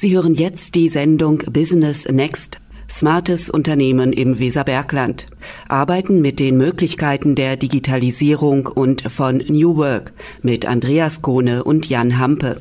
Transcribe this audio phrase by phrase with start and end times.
[0.00, 2.60] Sie hören jetzt die Sendung Business Next.
[2.88, 5.26] Smartes Unternehmen im Weserbergland.
[5.68, 12.16] Arbeiten mit den Möglichkeiten der Digitalisierung und von New Work mit Andreas Kohne und Jan
[12.16, 12.60] Hampe.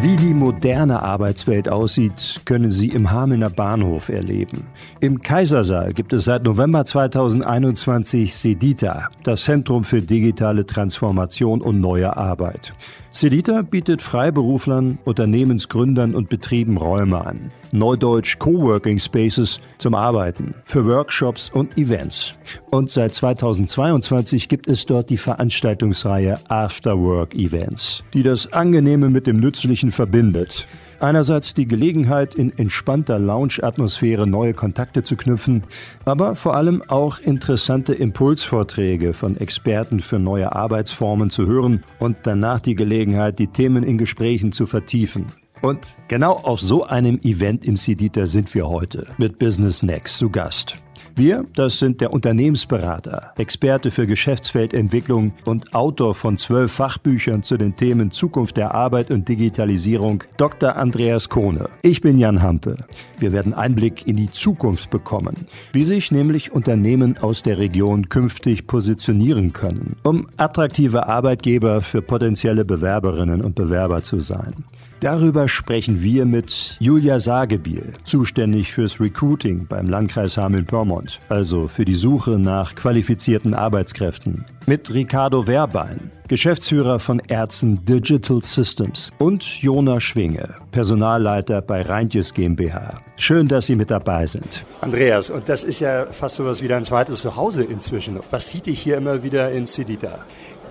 [0.00, 4.66] Wie die moderne Arbeitswelt aussieht, können Sie im Hamelner Bahnhof erleben.
[4.98, 12.16] Im Kaisersaal gibt es seit November 2021 Sedita, das Zentrum für digitale Transformation und neue
[12.16, 12.74] Arbeit.
[13.12, 17.52] Cedita bietet Freiberuflern, Unternehmensgründern und Betrieben Räume an.
[17.70, 22.34] Neudeutsch Coworking Spaces zum Arbeiten, für Workshops und Events.
[22.70, 29.40] Und seit 2022 gibt es dort die Veranstaltungsreihe Afterwork Events, die das Angenehme mit dem
[29.40, 30.66] Nützlichen verbindet.
[31.02, 35.64] Einerseits die Gelegenheit, in entspannter Lounge-Atmosphäre neue Kontakte zu knüpfen,
[36.04, 42.60] aber vor allem auch interessante Impulsvorträge von Experten für neue Arbeitsformen zu hören und danach
[42.60, 45.26] die Gelegenheit, die Themen in Gesprächen zu vertiefen.
[45.60, 50.30] Und genau auf so einem Event im CDITA sind wir heute mit Business Next zu
[50.30, 50.76] Gast.
[51.14, 57.76] Wir, das sind der Unternehmensberater, Experte für Geschäftsfeldentwicklung und Autor von zwölf Fachbüchern zu den
[57.76, 60.76] Themen Zukunft der Arbeit und Digitalisierung, Dr.
[60.76, 61.68] Andreas Kohne.
[61.82, 62.76] Ich bin Jan Hampe.
[63.18, 68.66] Wir werden Einblick in die Zukunft bekommen, wie sich nämlich Unternehmen aus der Region künftig
[68.66, 74.64] positionieren können, um attraktive Arbeitgeber für potenzielle Bewerberinnen und Bewerber zu sein.
[75.02, 81.96] Darüber sprechen wir mit Julia Sagebiel, zuständig fürs Recruiting beim Landkreis Hameln-Pyrmont, also für die
[81.96, 84.44] Suche nach qualifizierten Arbeitskräften.
[84.64, 93.00] Mit Ricardo Werbein, Geschäftsführer von Ärzten Digital Systems und Jona Schwinge, Personalleiter bei Reintjes GmbH.
[93.16, 94.62] Schön, dass Sie mit dabei sind.
[94.82, 98.20] Andreas, und das ist ja fast so was wie ein zweites Zuhause inzwischen.
[98.30, 100.20] Was sieht dich hier immer wieder in Cedita?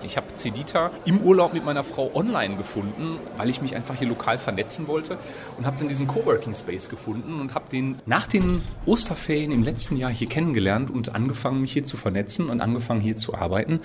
[0.04, 4.08] Ich habe Cedita im Urlaub mit meiner Frau online gefunden, weil ich mich einfach hier
[4.08, 5.18] lokal vernetzen wollte
[5.58, 9.96] und habe dann diesen Coworking Space gefunden und habe den nach den Osterferien im letzten
[9.96, 13.80] Jahr hier kennengelernt und angefangen, mich hier zu vernetzen und angefangen, hier zu arbeiten.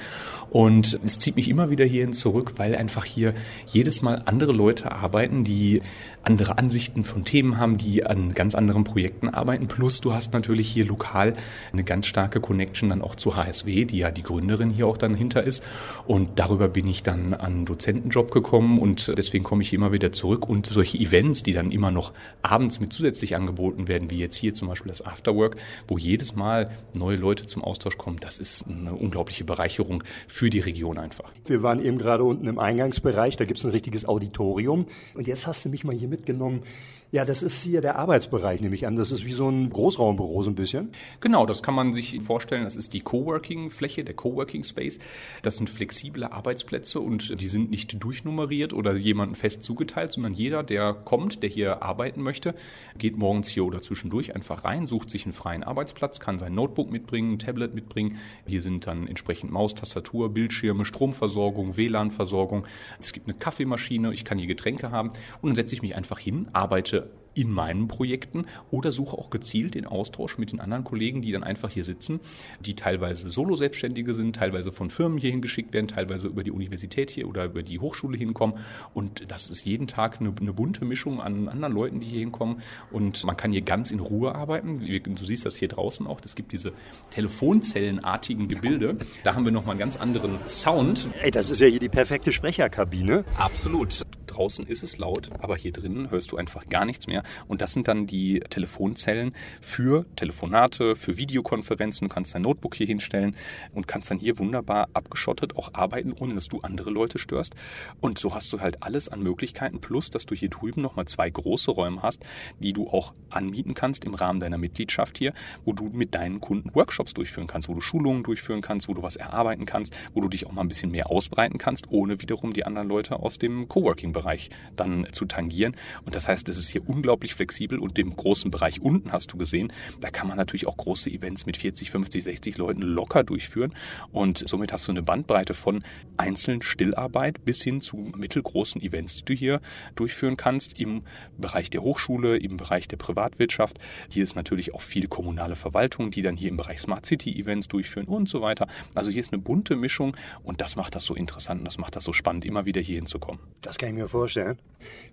[0.49, 3.33] Und es zieht mich immer wieder hierhin zurück, weil einfach hier
[3.65, 5.81] jedes Mal andere Leute arbeiten, die
[6.23, 9.67] andere Ansichten von Themen haben, die an ganz anderen Projekten arbeiten.
[9.67, 11.33] Plus du hast natürlich hier lokal
[11.71, 15.15] eine ganz starke Connection dann auch zu HSW, die ja die Gründerin hier auch dann
[15.15, 15.63] hinter ist.
[16.05, 20.11] Und darüber bin ich dann an einen Dozentenjob gekommen und deswegen komme ich immer wieder
[20.11, 20.47] zurück.
[20.49, 24.53] Und solche Events, die dann immer noch abends mit zusätzlich angeboten werden, wie jetzt hier
[24.53, 25.55] zum Beispiel das Afterwork,
[25.87, 30.59] wo jedes Mal neue Leute zum Austausch kommen, das ist eine unglaubliche Bereicherung für die
[30.59, 31.31] Region einfach.
[31.45, 34.85] Wir waren eben gerade unten im Eingangsbereich, da gibt es ein richtiges Auditorium.
[35.15, 36.63] Und jetzt hast du mich mal hier mit mitgenommen.
[37.09, 38.97] Ja, das ist hier der Arbeitsbereich, nehme ich an.
[38.97, 40.89] Das ist wie so ein Großraumbüro so ein bisschen.
[41.21, 42.65] Genau, das kann man sich vorstellen.
[42.65, 44.99] Das ist die Coworking-Fläche, der Coworking-Space.
[45.41, 50.63] Das sind flexible Arbeitsplätze und die sind nicht durchnummeriert oder jemandem fest zugeteilt, sondern jeder,
[50.63, 52.55] der kommt, der hier arbeiten möchte,
[52.97, 56.91] geht morgens hier oder zwischendurch einfach rein, sucht sich einen freien Arbeitsplatz, kann sein Notebook
[56.91, 58.17] mitbringen, ein Tablet mitbringen.
[58.45, 62.67] Hier sind dann entsprechend Maus, Tastatur, Bildschirme, Stromversorgung, WLAN-Versorgung.
[62.99, 66.19] Es gibt eine Kaffeemaschine, ich kann hier Getränke haben und dann setze ich mich einfach
[66.19, 66.96] hin, arbeite
[67.37, 71.43] in meinen Projekten oder suche auch gezielt den Austausch mit den anderen Kollegen, die dann
[71.43, 72.19] einfach hier sitzen,
[72.59, 77.27] die teilweise Solo-Selbstständige sind, teilweise von Firmen hierhin geschickt werden, teilweise über die Universität hier
[77.27, 78.57] oder über die Hochschule hinkommen.
[78.95, 82.61] Und das ist jeden Tag eine, eine bunte Mischung an anderen Leuten, die hier hinkommen.
[82.91, 84.79] Und man kann hier ganz in Ruhe arbeiten.
[84.79, 86.19] Du siehst das hier draußen auch.
[86.25, 86.73] Es gibt diese
[87.11, 88.97] Telefonzellenartigen Gebilde.
[89.23, 91.07] Da haben wir nochmal einen ganz anderen Sound.
[91.21, 93.23] Ey, das ist ja hier die perfekte Sprecherkabine.
[93.37, 94.05] Absolut.
[94.37, 97.23] Draußen ist es laut, aber hier drinnen hörst du einfach gar nichts mehr.
[97.47, 102.07] Und das sind dann die Telefonzellen für Telefonate, für Videokonferenzen.
[102.07, 103.35] Du kannst dein Notebook hier hinstellen
[103.73, 107.55] und kannst dann hier wunderbar abgeschottet auch arbeiten, ohne dass du andere Leute störst.
[107.99, 111.31] Und so hast du halt alles an Möglichkeiten, plus dass du hier drüben nochmal zwei
[111.31, 112.23] große Räume hast,
[112.59, 115.33] die du auch anmieten kannst im Rahmen deiner Mitgliedschaft hier,
[115.65, 119.01] wo du mit deinen Kunden Workshops durchführen kannst, wo du Schulungen durchführen kannst, wo du
[119.01, 122.53] was erarbeiten kannst, wo du dich auch mal ein bisschen mehr ausbreiten kannst, ohne wiederum
[122.53, 124.26] die anderen Leute aus dem Coworking-Bereich
[124.75, 125.75] dann zu tangieren.
[126.05, 129.37] Und das heißt, es ist hier unglaublich flexibel und dem großen Bereich unten hast du
[129.37, 133.73] gesehen, da kann man natürlich auch große Events mit 40, 50, 60 Leuten locker durchführen
[134.11, 135.83] und somit hast du eine Bandbreite von
[136.17, 139.61] einzelnen Stillarbeit bis hin zu mittelgroßen Events, die du hier
[139.95, 141.03] durchführen kannst im
[141.37, 143.79] Bereich der Hochschule, im Bereich der Privatwirtschaft.
[144.09, 147.67] Hier ist natürlich auch viel kommunale Verwaltung, die dann hier im Bereich Smart City Events
[147.67, 148.67] durchführen und so weiter.
[148.95, 151.95] Also hier ist eine bunte Mischung und das macht das so interessant und das macht
[151.95, 153.41] das so spannend, immer wieder hier hinzukommen.
[153.61, 154.16] Das kann ich mir vorstellen.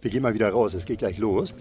[0.02, 1.54] Wir gehen mal wieder raus, es geht gleich los.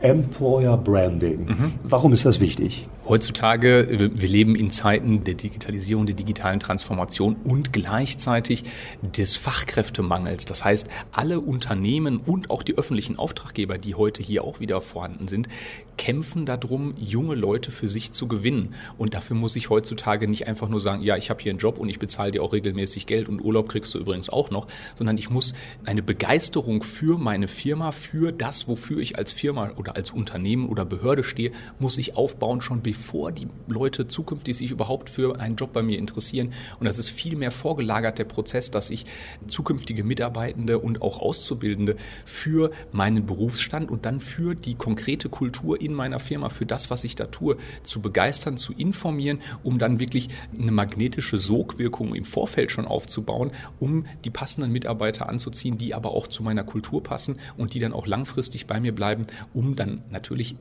[0.00, 1.46] Employer Branding.
[1.46, 1.72] Mhm.
[1.82, 2.88] Warum ist das wichtig?
[3.06, 8.64] Heutzutage, wir leben in Zeiten der Digitalisierung, der digitalen Transformation und gleichzeitig
[9.02, 10.46] des Fachkräftemangels.
[10.46, 15.28] Das heißt, alle Unternehmen und auch die öffentlichen Auftraggeber, die heute hier auch wieder vorhanden
[15.28, 15.48] sind,
[15.96, 18.74] kämpfen darum, junge Leute für sich zu gewinnen.
[18.96, 21.78] Und dafür muss ich heutzutage nicht einfach nur sagen, ja, ich habe hier einen Job
[21.78, 25.18] und ich bezahle dir auch regelmäßig Geld und Urlaub kriegst du übrigens auch noch, sondern
[25.18, 25.52] ich muss
[25.84, 30.84] eine Begeisterung für meine Firma, für das, wofür ich als Firma oder als Unternehmen oder
[30.84, 35.72] Behörde stehe, muss ich aufbauen, schon bevor die Leute zukünftig sich überhaupt für einen Job
[35.72, 36.52] bei mir interessieren.
[36.78, 39.06] Und das ist viel mehr vorgelagert der Prozess, dass ich
[39.46, 45.94] zukünftige Mitarbeitende und auch Auszubildende für meinen Berufsstand und dann für die konkrete Kultur in
[45.94, 50.28] meiner Firma, für das, was ich da tue, zu begeistern, zu informieren, um dann wirklich
[50.58, 56.26] eine magnetische Sogwirkung im Vorfeld schon aufzubauen, um die passenden Mitarbeiter anzuziehen, die aber auch
[56.26, 60.56] zu meiner Kultur passen und die dann auch langfristig bei mir bleiben, um dann natürlich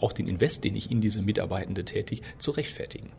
[0.00, 3.10] auch den Invest, den ich in diese Mitarbeitende Ende tätig, zu rechtfertigen.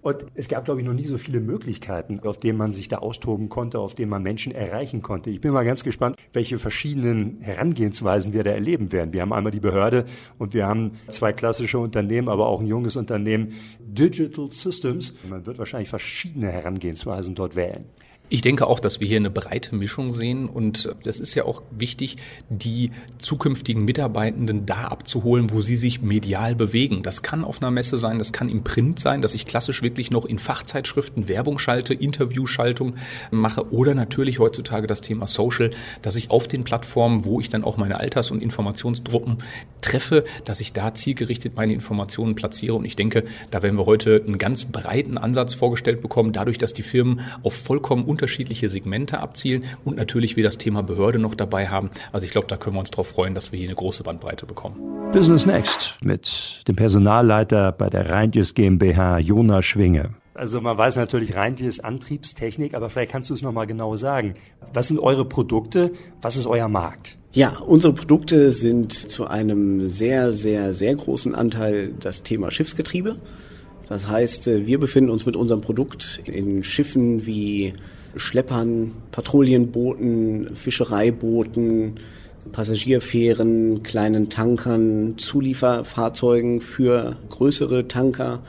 [0.00, 2.98] Und es gab, glaube ich, noch nie so viele Möglichkeiten, auf denen man sich da
[2.98, 5.28] austoben konnte, auf denen man Menschen erreichen konnte.
[5.30, 9.12] Ich bin mal ganz gespannt, welche verschiedenen Herangehensweisen wir da erleben werden.
[9.12, 10.06] Wir haben einmal die Behörde
[10.38, 15.14] und wir haben zwei klassische Unternehmen, aber auch ein junges Unternehmen, Digital Systems.
[15.28, 17.86] Man wird wahrscheinlich verschiedene Herangehensweisen dort wählen.
[18.30, 21.62] Ich denke auch, dass wir hier eine breite Mischung sehen und das ist ja auch
[21.70, 22.16] wichtig,
[22.50, 27.02] die zukünftigen Mitarbeitenden da abzuholen, wo sie sich medial bewegen.
[27.02, 30.10] Das kann auf einer Messe sein, das kann im Print sein, dass ich klassisch wirklich
[30.10, 32.96] noch in Fachzeitschriften Werbung schalte, Interviewschaltung
[33.30, 35.70] mache oder natürlich heutzutage das Thema Social,
[36.02, 39.38] dass ich auf den Plattformen, wo ich dann auch meine Alters- und Informationsgruppen
[39.80, 44.22] treffe, dass ich da zielgerichtet meine Informationen platziere und ich denke, da werden wir heute
[44.26, 49.62] einen ganz breiten Ansatz vorgestellt bekommen, dadurch, dass die Firmen auf vollkommen unterschiedliche Segmente abzielen
[49.84, 51.90] und natürlich wir das Thema Behörde noch dabei haben.
[52.10, 54.44] Also ich glaube, da können wir uns darauf freuen, dass wir hier eine große Bandbreite
[54.44, 54.76] bekommen.
[55.12, 60.14] Business Next mit dem Personalleiter bei der Reintjes GmbH, Jonas Schwinge.
[60.34, 64.34] Also man weiß natürlich Reintjes Antriebstechnik, aber vielleicht kannst du es nochmal genau sagen.
[64.74, 65.92] Was sind eure Produkte?
[66.20, 67.16] Was ist euer Markt?
[67.32, 73.18] Ja, unsere Produkte sind zu einem sehr, sehr, sehr großen Anteil das Thema Schiffsgetriebe.
[73.88, 77.72] Das heißt, wir befinden uns mit unserem Produkt in Schiffen wie
[78.18, 82.00] Schleppern, Patrouillenbooten, Fischereibooten,
[82.52, 88.40] Passagierfähren, kleinen Tankern, Zulieferfahrzeugen für größere Tanker.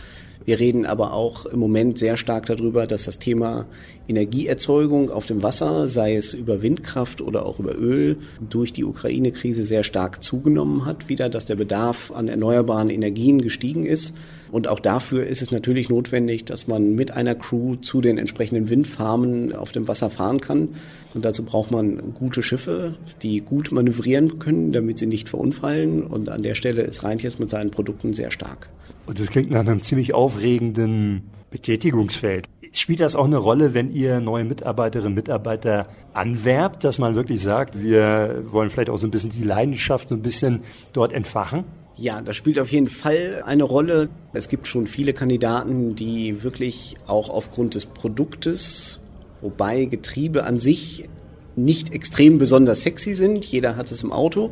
[0.45, 3.67] Wir reden aber auch im Moment sehr stark darüber, dass das Thema
[4.07, 8.17] Energieerzeugung auf dem Wasser, sei es über Windkraft oder auch über Öl,
[8.49, 13.85] durch die Ukraine-Krise sehr stark zugenommen hat, wieder, dass der Bedarf an erneuerbaren Energien gestiegen
[13.85, 14.15] ist.
[14.51, 18.69] Und auch dafür ist es natürlich notwendig, dass man mit einer Crew zu den entsprechenden
[18.69, 20.69] Windfarmen auf dem Wasser fahren kann.
[21.13, 26.03] Und dazu braucht man gute Schiffe, die gut manövrieren können, damit sie nicht verunfallen.
[26.03, 28.69] Und an der Stelle ist Reintjes mit seinen Produkten sehr stark.
[29.05, 32.47] Und das klingt nach einem ziemlich aufregenden Betätigungsfeld.
[32.71, 37.41] Spielt das auch eine Rolle, wenn ihr neue Mitarbeiterinnen und Mitarbeiter anwerbt, dass man wirklich
[37.41, 40.61] sagt, wir wollen vielleicht auch so ein bisschen die Leidenschaft so ein bisschen
[40.93, 41.63] dort entfachen?
[42.01, 44.07] Ja, das spielt auf jeden Fall eine Rolle.
[44.31, 49.01] Es gibt schon viele Kandidaten, die wirklich auch aufgrund des Produktes,
[49.41, 51.09] wobei Getriebe an sich
[51.57, 54.51] nicht extrem besonders sexy sind, jeder hat es im Auto,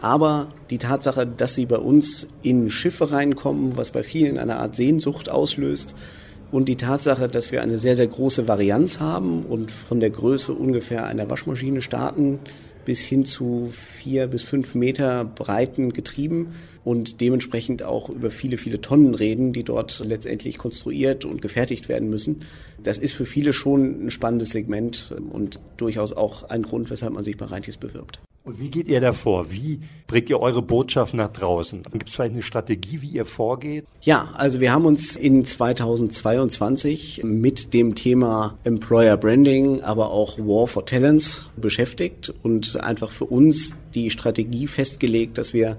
[0.00, 4.74] aber die Tatsache, dass sie bei uns in Schiffe reinkommen, was bei vielen eine Art
[4.74, 5.94] Sehnsucht auslöst,
[6.50, 10.54] und die Tatsache, dass wir eine sehr, sehr große Varianz haben und von der Größe
[10.54, 12.38] ungefähr einer Waschmaschine starten
[12.88, 16.54] bis hin zu vier bis fünf Meter breiten Getrieben
[16.88, 22.08] und dementsprechend auch über viele, viele Tonnen reden, die dort letztendlich konstruiert und gefertigt werden
[22.08, 22.46] müssen.
[22.82, 27.24] Das ist für viele schon ein spannendes Segment und durchaus auch ein Grund, weshalb man
[27.24, 28.20] sich bei Reintis bewirbt.
[28.44, 29.52] Und wie geht ihr davor?
[29.52, 31.82] Wie bringt ihr eure Botschaft nach draußen?
[31.92, 33.84] Gibt es vielleicht eine Strategie, wie ihr vorgeht?
[34.00, 40.66] Ja, also wir haben uns in 2022 mit dem Thema Employer Branding, aber auch War
[40.66, 45.76] for Talents beschäftigt und einfach für uns die Strategie festgelegt, dass wir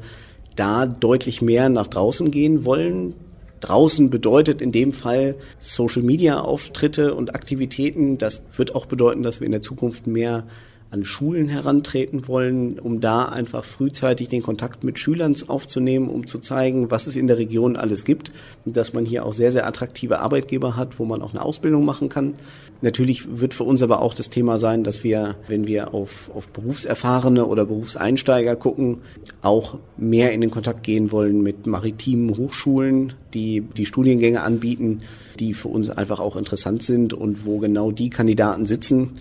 [0.60, 3.14] da deutlich mehr nach draußen gehen wollen.
[3.62, 8.18] Draußen bedeutet in dem Fall Social Media Auftritte und Aktivitäten.
[8.18, 10.46] Das wird auch bedeuten, dass wir in der Zukunft mehr
[10.92, 16.40] an Schulen herantreten wollen, um da einfach frühzeitig den Kontakt mit Schülern aufzunehmen, um zu
[16.40, 18.32] zeigen, was es in der Region alles gibt
[18.66, 21.86] und dass man hier auch sehr, sehr attraktive Arbeitgeber hat, wo man auch eine Ausbildung
[21.86, 22.34] machen kann.
[22.82, 26.48] Natürlich wird für uns aber auch das Thema sein, dass wir, wenn wir auf, auf
[26.48, 29.00] Berufserfahrene oder Berufseinsteiger gucken,
[29.44, 35.02] auch mehr in den Kontakt gehen wollen mit maritimen Hochschulen, die die Studiengänge anbieten,
[35.40, 39.20] die für uns einfach auch interessant sind und wo genau die Kandidaten sitzen,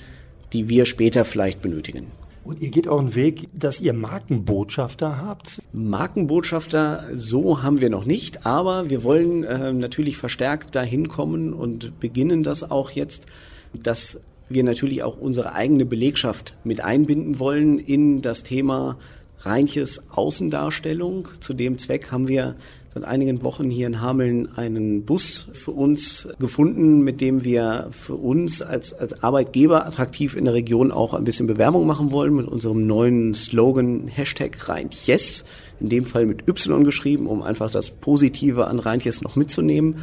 [0.52, 2.08] die wir später vielleicht benötigen.
[2.44, 5.60] Und ihr geht auch einen Weg, dass ihr Markenbotschafter habt?
[5.74, 12.00] Markenbotschafter, so haben wir noch nicht, aber wir wollen äh, natürlich verstärkt dahin kommen und
[12.00, 13.26] beginnen das auch jetzt,
[13.74, 18.96] dass wir natürlich auch unsere eigene Belegschaft mit einbinden wollen in das Thema
[19.40, 21.28] Reinches Außendarstellung.
[21.40, 22.56] Zu dem Zweck haben wir
[22.98, 28.14] seit einigen Wochen hier in Hameln einen Bus für uns gefunden, mit dem wir für
[28.14, 32.48] uns als, als Arbeitgeber attraktiv in der Region auch ein bisschen Bewerbung machen wollen mit
[32.48, 35.44] unserem neuen Slogan Hashtag Reintjes,
[35.78, 39.96] in dem Fall mit Y geschrieben, um einfach das Positive an Reintjes noch mitzunehmen.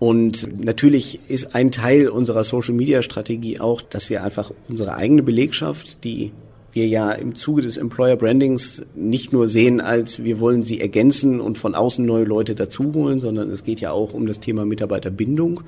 [0.00, 6.32] Und natürlich ist ein Teil unserer Social-Media-Strategie auch, dass wir einfach unsere eigene Belegschaft, die
[6.74, 11.40] wir ja im Zuge des Employer Brandings nicht nur sehen als wir wollen sie ergänzen
[11.40, 15.62] und von außen neue Leute dazuholen, sondern es geht ja auch um das Thema Mitarbeiterbindung,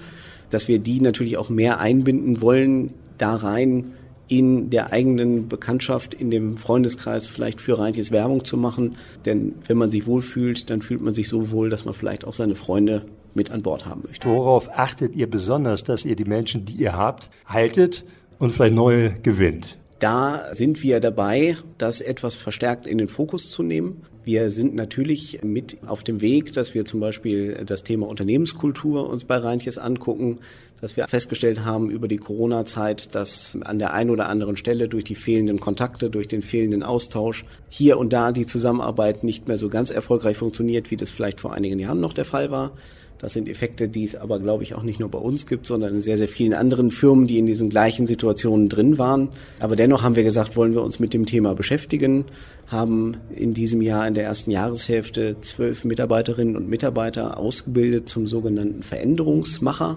[0.50, 3.92] dass wir die natürlich auch mehr einbinden wollen, da rein
[4.28, 8.96] in der eigenen Bekanntschaft, in dem Freundeskreis vielleicht für Reintjes Werbung zu machen.
[9.25, 12.34] Denn wenn man sich wohlfühlt, dann fühlt man sich so wohl, dass man vielleicht auch
[12.34, 14.28] seine Freunde mit an Bord haben möchte.
[14.28, 18.04] Worauf achtet ihr besonders, dass ihr die Menschen, die ihr habt, haltet
[18.38, 19.78] und vielleicht neue gewinnt?
[19.99, 24.03] Da sind wir dabei, das etwas verstärkt in den Fokus zu nehmen.
[24.25, 29.25] Wir sind natürlich mit auf dem Weg, dass wir zum Beispiel das Thema Unternehmenskultur uns
[29.25, 30.41] bei Reintjes angucken,
[30.80, 35.04] dass wir festgestellt haben über die Corona-Zeit, dass an der einen oder anderen Stelle durch
[35.04, 39.68] die fehlenden Kontakte, durch den fehlenden Austausch hier und da die Zusammenarbeit nicht mehr so
[39.68, 42.73] ganz erfolgreich funktioniert, wie das vielleicht vor einigen Jahren noch der Fall war.
[43.18, 45.95] Das sind Effekte, die es aber, glaube ich, auch nicht nur bei uns gibt, sondern
[45.95, 49.30] in sehr, sehr vielen anderen Firmen, die in diesen gleichen Situationen drin waren.
[49.59, 52.26] Aber dennoch haben wir gesagt, wollen wir uns mit dem Thema beschäftigen,
[52.66, 58.83] haben in diesem Jahr in der ersten Jahreshälfte zwölf Mitarbeiterinnen und Mitarbeiter ausgebildet zum sogenannten
[58.83, 59.97] Veränderungsmacher.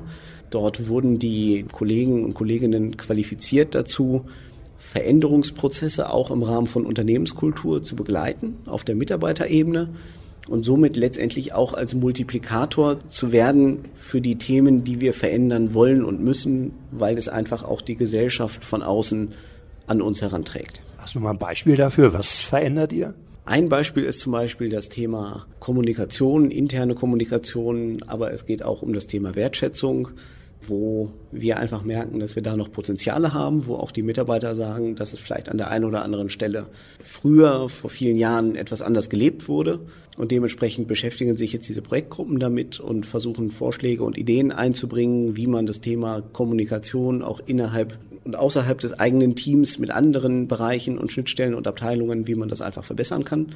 [0.49, 4.25] Dort wurden die Kollegen und Kolleginnen qualifiziert dazu,
[4.77, 9.89] Veränderungsprozesse auch im Rahmen von Unternehmenskultur zu begleiten auf der Mitarbeiterebene
[10.47, 16.03] und somit letztendlich auch als Multiplikator zu werden für die Themen, die wir verändern wollen
[16.03, 19.33] und müssen, weil es einfach auch die Gesellschaft von außen
[19.85, 20.81] an uns heranträgt.
[20.97, 22.13] Hast du mal ein Beispiel dafür?
[22.13, 23.13] Was verändert ihr?
[23.45, 28.93] Ein Beispiel ist zum Beispiel das Thema Kommunikation, interne Kommunikation, aber es geht auch um
[28.93, 30.09] das Thema Wertschätzung
[30.61, 34.95] wo wir einfach merken, dass wir da noch Potenziale haben, wo auch die Mitarbeiter sagen,
[34.95, 36.67] dass es vielleicht an der einen oder anderen Stelle
[37.03, 39.79] früher, vor vielen Jahren etwas anders gelebt wurde.
[40.17, 45.47] Und dementsprechend beschäftigen sich jetzt diese Projektgruppen damit und versuchen Vorschläge und Ideen einzubringen, wie
[45.47, 51.11] man das Thema Kommunikation auch innerhalb und außerhalb des eigenen Teams mit anderen Bereichen und
[51.11, 53.47] Schnittstellen und Abteilungen, wie man das einfach verbessern kann.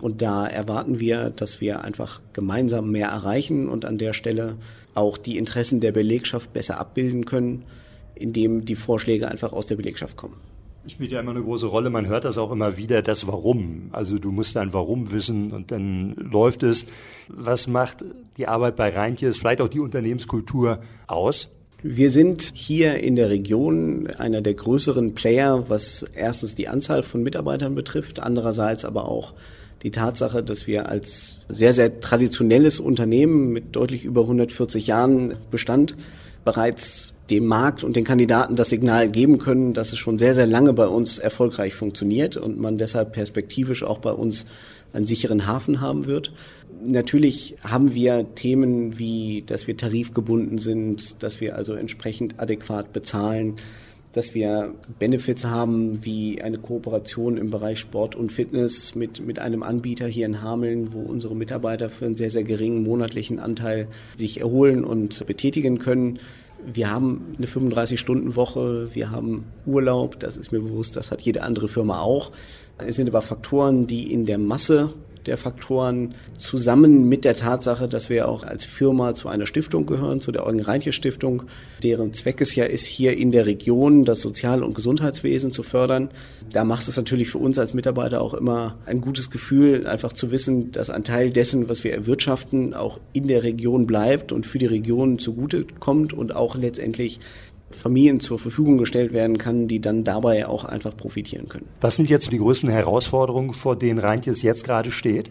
[0.00, 4.56] Und da erwarten wir, dass wir einfach gemeinsam mehr erreichen und an der Stelle
[4.94, 7.64] auch die Interessen der Belegschaft besser abbilden können,
[8.14, 10.36] indem die Vorschläge einfach aus der Belegschaft kommen.
[10.88, 11.90] Spielt ja immer eine große Rolle.
[11.90, 13.90] Man hört das auch immer wieder, das Warum.
[13.92, 16.86] Also du musst ein Warum wissen und dann läuft es.
[17.28, 18.04] Was macht
[18.36, 21.48] die Arbeit bei Reintjes, vielleicht auch die Unternehmenskultur aus?
[21.84, 27.22] Wir sind hier in der Region einer der größeren Player, was erstens die Anzahl von
[27.22, 29.34] Mitarbeitern betrifft, andererseits aber auch
[29.82, 35.96] die Tatsache, dass wir als sehr, sehr traditionelles Unternehmen mit deutlich über 140 Jahren Bestand
[36.44, 40.46] bereits dem Markt und den Kandidaten das Signal geben können, dass es schon sehr, sehr
[40.46, 44.46] lange bei uns erfolgreich funktioniert und man deshalb perspektivisch auch bei uns
[44.92, 46.32] einen sicheren Hafen haben wird.
[46.84, 53.56] Natürlich haben wir Themen wie, dass wir tarifgebunden sind, dass wir also entsprechend adäquat bezahlen,
[54.12, 59.62] dass wir Benefits haben wie eine Kooperation im Bereich Sport und Fitness mit, mit einem
[59.62, 63.88] Anbieter hier in Hameln, wo unsere Mitarbeiter für einen sehr, sehr geringen monatlichen Anteil
[64.18, 66.18] sich erholen und betätigen können.
[66.72, 71.68] Wir haben eine 35-Stunden-Woche, wir haben Urlaub, das ist mir bewusst, das hat jede andere
[71.68, 72.30] Firma auch.
[72.78, 74.92] Es sind aber Faktoren, die in der Masse
[75.26, 80.20] der Faktoren zusammen mit der Tatsache, dass wir auch als Firma zu einer Stiftung gehören,
[80.20, 81.44] zu der Eugen Reintje Stiftung,
[81.82, 86.10] deren Zweck es ja ist, hier in der Region das Sozial- und Gesundheitswesen zu fördern.
[86.52, 90.30] Da macht es natürlich für uns als Mitarbeiter auch immer ein gutes Gefühl, einfach zu
[90.30, 94.58] wissen, dass ein Teil dessen, was wir erwirtschaften, auch in der Region bleibt und für
[94.58, 97.20] die Region zugute kommt und auch letztendlich
[97.74, 101.66] Familien zur Verfügung gestellt werden kann, die dann dabei auch einfach profitieren können.
[101.80, 105.30] Was sind jetzt die größten Herausforderungen, vor denen Reintjes jetzt gerade steht?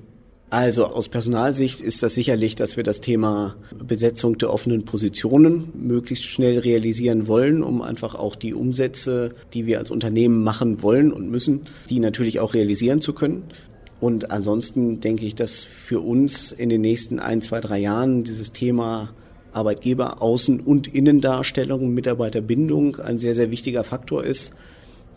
[0.52, 6.26] Also aus Personalsicht ist das sicherlich, dass wir das Thema Besetzung der offenen Positionen möglichst
[6.26, 11.32] schnell realisieren wollen, um einfach auch die Umsätze, die wir als Unternehmen machen wollen und
[11.32, 13.44] müssen, die natürlich auch realisieren zu können.
[14.02, 18.52] Und ansonsten denke ich, dass für uns in den nächsten ein, zwei, drei Jahren dieses
[18.52, 19.14] Thema
[19.54, 24.54] Arbeitgeber Außen- und Innendarstellung, Mitarbeiterbindung ein sehr, sehr wichtiger Faktor ist,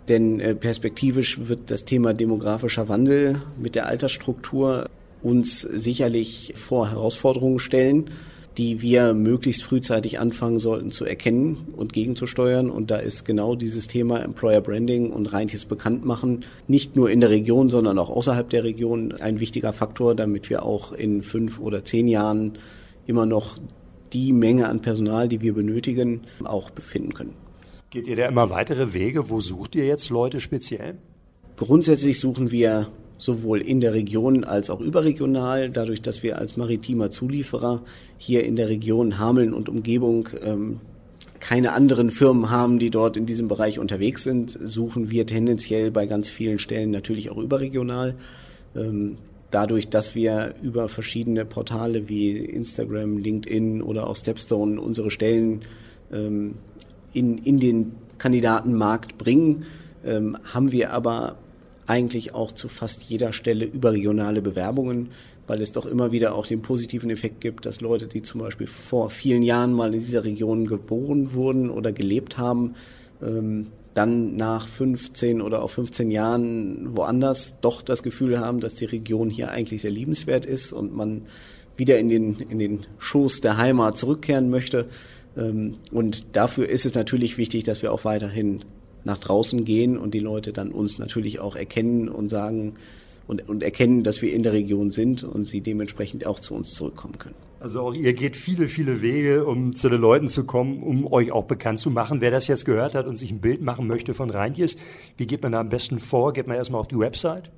[0.08, 4.86] Denn äh, perspektivisch wird das Thema demografischer Wandel mit der Altersstruktur
[5.22, 8.10] uns sicherlich vor Herausforderungen stellen
[8.56, 12.70] die wir möglichst frühzeitig anfangen sollten zu erkennen und gegenzusteuern.
[12.70, 17.30] Und da ist genau dieses Thema Employer Branding und reinliches Bekanntmachen nicht nur in der
[17.30, 21.84] Region, sondern auch außerhalb der Region ein wichtiger Faktor, damit wir auch in fünf oder
[21.84, 22.58] zehn Jahren
[23.06, 23.58] immer noch
[24.14, 27.34] die Menge an Personal, die wir benötigen, auch befinden können.
[27.90, 29.28] Geht ihr da immer weitere Wege?
[29.28, 30.96] Wo sucht ihr jetzt Leute speziell?
[31.56, 37.10] Grundsätzlich suchen wir sowohl in der Region als auch überregional, dadurch, dass wir als maritimer
[37.10, 37.82] Zulieferer
[38.16, 40.80] hier in der Region Hameln und Umgebung ähm,
[41.40, 46.06] keine anderen Firmen haben, die dort in diesem Bereich unterwegs sind, suchen wir tendenziell bei
[46.06, 48.16] ganz vielen Stellen natürlich auch überregional.
[48.74, 49.18] Ähm,
[49.54, 55.62] dadurch, dass wir über verschiedene Portale wie Instagram, LinkedIn oder auch Stepstone unsere Stellen
[56.12, 56.56] ähm,
[57.12, 59.64] in, in den Kandidatenmarkt bringen,
[60.04, 61.36] ähm, haben wir aber
[61.86, 65.10] eigentlich auch zu fast jeder Stelle überregionale Bewerbungen,
[65.46, 68.66] weil es doch immer wieder auch den positiven Effekt gibt, dass Leute, die zum Beispiel
[68.66, 72.74] vor vielen Jahren mal in dieser Region geboren wurden oder gelebt haben,
[73.22, 78.84] ähm, dann nach 15 oder auch 15 Jahren woanders doch das Gefühl haben, dass die
[78.84, 81.22] Region hier eigentlich sehr liebenswert ist und man
[81.76, 84.86] wieder in den, in den Schoß der Heimat zurückkehren möchte.
[85.36, 88.64] Ähm, und dafür ist es natürlich wichtig, dass wir auch weiterhin
[89.04, 92.74] nach draußen gehen und die Leute dann uns natürlich auch erkennen und sagen
[93.26, 96.74] und, und erkennen, dass wir in der Region sind und sie dementsprechend auch zu uns
[96.74, 97.36] zurückkommen können.
[97.64, 101.32] Also auch ihr geht viele, viele Wege, um zu den Leuten zu kommen, um euch
[101.32, 102.20] auch bekannt zu machen.
[102.20, 104.76] Wer das jetzt gehört hat und sich ein Bild machen möchte von Reintjes,
[105.16, 106.34] wie geht man da am besten vor?
[106.34, 107.50] Geht man erstmal auf die Website?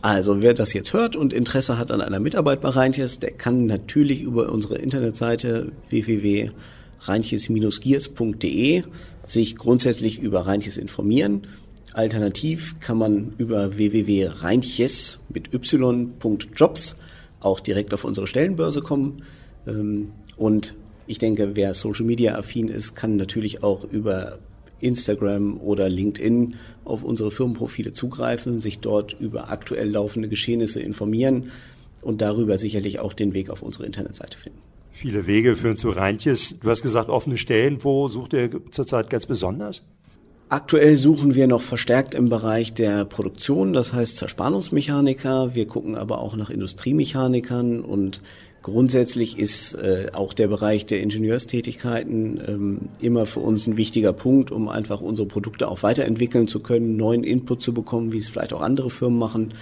[0.00, 3.66] Also wer das jetzt hört und Interesse hat an einer Mitarbeit bei Reintjes, der kann
[3.66, 8.82] natürlich über unsere Internetseite www.reintjes-giers.de
[9.26, 11.46] sich grundsätzlich über Reintjes informieren.
[11.92, 16.96] Alternativ kann man über www.reintjes mit y.jobs
[17.44, 19.22] auch direkt auf unsere Stellenbörse kommen.
[19.66, 20.74] Ähm, und
[21.06, 24.38] ich denke, wer Social Media affin ist, kann natürlich auch über
[24.80, 31.50] Instagram oder LinkedIn auf unsere Firmenprofile zugreifen, sich dort über aktuell laufende Geschehnisse informieren
[32.00, 34.58] und darüber sicherlich auch den Weg auf unsere Internetseite finden.
[34.90, 36.56] Viele Wege führen zu Reintjes.
[36.60, 37.82] Du hast gesagt, offene Stellen.
[37.82, 39.82] Wo sucht ihr zurzeit ganz besonders?
[40.52, 45.54] Aktuell suchen wir noch verstärkt im Bereich der Produktion, das heißt Zerspannungsmechaniker.
[45.54, 48.20] Wir gucken aber auch nach Industriemechanikern und
[48.60, 54.50] grundsätzlich ist äh, auch der Bereich der Ingenieurstätigkeiten ähm, immer für uns ein wichtiger Punkt,
[54.50, 58.52] um einfach unsere Produkte auch weiterentwickeln zu können, neuen Input zu bekommen, wie es vielleicht
[58.52, 59.54] auch andere Firmen machen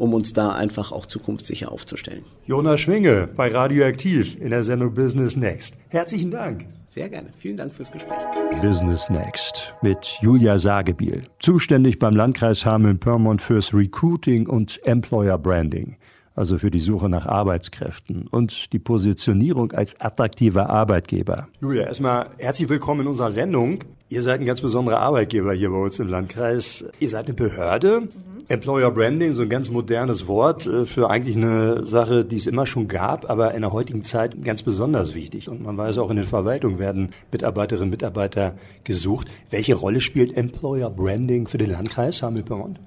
[0.00, 2.24] um uns da einfach auch zukunftssicher aufzustellen.
[2.46, 5.76] Jonas Schwinge bei Radioaktiv in der Sendung Business Next.
[5.88, 6.64] Herzlichen Dank.
[6.88, 7.34] Sehr gerne.
[7.38, 8.18] Vielen Dank fürs Gespräch.
[8.62, 15.96] Business Next mit Julia Sagebiel, zuständig beim Landkreis Hameln-Pyrmont fürs Recruiting und Employer Branding,
[16.34, 21.48] also für die Suche nach Arbeitskräften und die Positionierung als attraktiver Arbeitgeber.
[21.60, 23.84] Julia, erstmal herzlich willkommen in unserer Sendung.
[24.08, 26.86] Ihr seid ein ganz besonderer Arbeitgeber hier bei uns im Landkreis.
[26.98, 28.08] Ihr seid eine Behörde.
[28.50, 32.66] Employer Branding, so ein ganz modernes Wort äh, für eigentlich eine Sache, die es immer
[32.66, 35.48] schon gab, aber in der heutigen Zeit ganz besonders wichtig.
[35.48, 39.28] Und man weiß auch, in den Verwaltungen werden Mitarbeiterinnen und Mitarbeiter gesucht.
[39.50, 42.80] Welche Rolle spielt Employer Branding für den Landkreis Hamel-Pyrmont?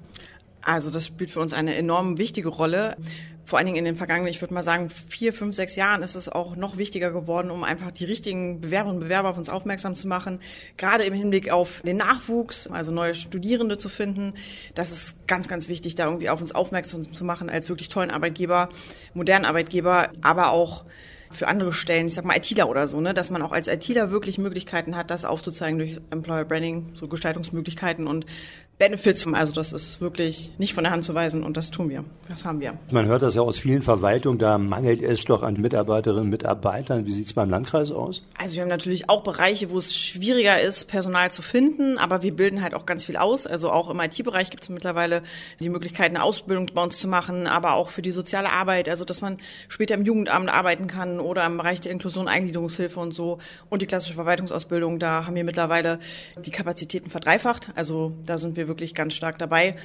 [0.64, 2.96] Also das spielt für uns eine enorm wichtige Rolle.
[3.44, 6.14] Vor allen Dingen in den vergangenen, ich würde mal sagen, vier, fünf, sechs Jahren ist
[6.14, 9.94] es auch noch wichtiger geworden, um einfach die richtigen Bewerberinnen und Bewerber auf uns aufmerksam
[9.94, 10.40] zu machen.
[10.78, 14.32] Gerade im Hinblick auf den Nachwuchs, also neue Studierende zu finden.
[14.74, 18.10] Das ist ganz, ganz wichtig, da irgendwie auf uns aufmerksam zu machen als wirklich tollen
[18.10, 18.70] Arbeitgeber,
[19.12, 20.84] modernen Arbeitgeber, aber auch
[21.34, 24.10] für andere Stellen, ich sag mal ITler oder so, ne, dass man auch als ITler
[24.10, 28.26] wirklich Möglichkeiten hat, das aufzuzeigen durch Employer Branding, so Gestaltungsmöglichkeiten und
[28.78, 29.24] Benefits.
[29.32, 32.04] Also das ist wirklich nicht von der Hand zu weisen und das tun wir.
[32.28, 32.76] Das haben wir.
[32.90, 37.06] Man hört das ja aus vielen Verwaltungen, da mangelt es doch an Mitarbeiterinnen und Mitarbeitern.
[37.06, 38.24] Wie sieht es beim Landkreis aus?
[38.36, 42.34] Also wir haben natürlich auch Bereiche, wo es schwieriger ist, Personal zu finden, aber wir
[42.34, 43.46] bilden halt auch ganz viel aus.
[43.46, 45.22] Also auch im IT-Bereich gibt es mittlerweile
[45.60, 49.04] die Möglichkeit, eine Ausbildung bei uns zu machen, aber auch für die soziale Arbeit, also
[49.04, 53.38] dass man später im Jugendamt arbeiten kann oder im Bereich der Inklusion, Eingliederungshilfe und so
[53.70, 55.98] und die klassische Verwaltungsausbildung, da haben wir mittlerweile
[56.44, 57.70] die Kapazitäten verdreifacht.
[57.74, 59.76] Also da sind wir wir wirklich ganz stark dabei.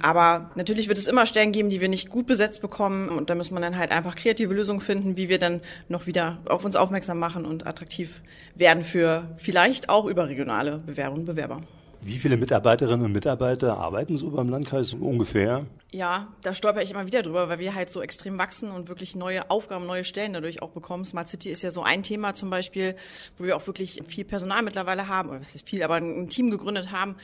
[0.00, 3.08] Aber natürlich wird es immer Stellen geben, die wir nicht gut besetzt bekommen.
[3.08, 6.38] Und da muss man dann halt einfach kreative Lösungen finden, wie wir dann noch wieder
[6.46, 8.20] auf uns aufmerksam machen und attraktiv
[8.54, 11.60] werden für vielleicht auch überregionale Bewerberinnen und Bewerber.
[12.06, 15.66] Wie viele Mitarbeiterinnen und Mitarbeiter arbeiten so beim Landkreis ungefähr?
[15.90, 19.16] Ja, da stolper ich immer wieder drüber, weil wir halt so extrem wachsen und wirklich
[19.16, 21.04] neue Aufgaben, neue Stellen dadurch auch bekommen.
[21.04, 22.94] Smart City ist ja so ein Thema zum Beispiel,
[23.36, 26.48] wo wir auch wirklich viel Personal mittlerweile haben, oder was ist viel, aber ein Team
[26.52, 27.16] gegründet haben.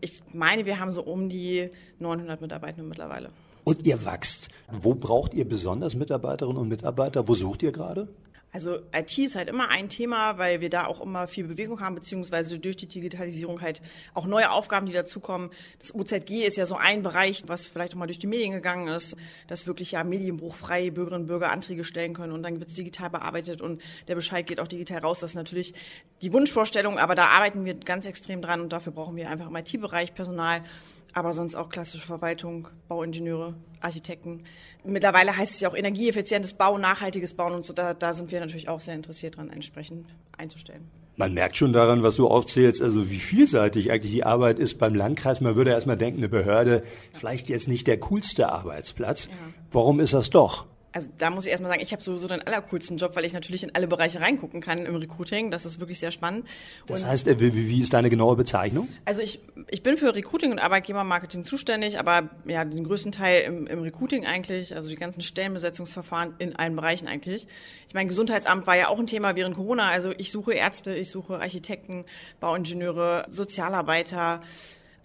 [0.00, 3.30] Ich meine, wir haben so um die 900 Mitarbeitende mittlerweile.
[3.64, 4.50] Und ihr wächst.
[4.70, 7.26] Wo braucht ihr besonders Mitarbeiterinnen und Mitarbeiter?
[7.26, 8.06] Wo sucht ihr gerade?
[8.50, 11.94] Also IT ist halt immer ein Thema, weil wir da auch immer viel Bewegung haben,
[11.94, 13.82] beziehungsweise durch die Digitalisierung halt
[14.14, 15.50] auch neue Aufgaben, die dazukommen.
[15.78, 18.88] Das UZG ist ja so ein Bereich, was vielleicht auch mal durch die Medien gegangen
[18.88, 19.16] ist,
[19.48, 23.10] dass wirklich ja medienbruchfrei Bürgerinnen und Bürger Anträge stellen können und dann wird es digital
[23.10, 25.20] bearbeitet und der Bescheid geht auch digital raus.
[25.20, 25.74] Das ist natürlich
[26.22, 29.56] die Wunschvorstellung, aber da arbeiten wir ganz extrem dran und dafür brauchen wir einfach im
[29.56, 30.62] IT-Bereich Personal
[31.18, 34.44] aber sonst auch klassische Verwaltung, Bauingenieure, Architekten.
[34.84, 37.72] Mittlerweile heißt es ja auch energieeffizientes Bauen, nachhaltiges Bauen und so.
[37.72, 40.88] Da, da sind wir natürlich auch sehr interessiert dran, entsprechend einzustellen.
[41.16, 44.94] Man merkt schon daran, was du aufzählst, also wie vielseitig eigentlich die Arbeit ist beim
[44.94, 45.40] Landkreis.
[45.40, 49.26] Man würde erstmal denken, eine Behörde, vielleicht jetzt nicht der coolste Arbeitsplatz.
[49.26, 49.32] Ja.
[49.72, 50.66] Warum ist das doch?
[50.92, 53.62] Also da muss ich erstmal sagen, ich habe sowieso den allercoolsten Job, weil ich natürlich
[53.62, 55.50] in alle Bereiche reingucken kann im Recruiting.
[55.50, 56.46] Das ist wirklich sehr spannend.
[56.86, 58.88] Das und heißt, äh, wie, wie ist deine genaue Bezeichnung?
[59.04, 63.66] Also ich, ich bin für Recruiting und Arbeitgebermarketing zuständig, aber ja, den größten Teil im,
[63.66, 67.46] im Recruiting eigentlich, also die ganzen Stellenbesetzungsverfahren in allen Bereichen eigentlich.
[67.88, 69.90] Ich meine, Gesundheitsamt war ja auch ein Thema während Corona.
[69.90, 72.06] Also ich suche Ärzte, ich suche Architekten,
[72.40, 74.40] Bauingenieure, Sozialarbeiter,